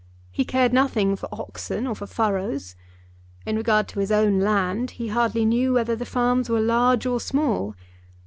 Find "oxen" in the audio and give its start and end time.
1.31-1.85